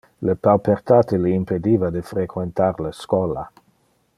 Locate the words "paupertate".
0.45-1.19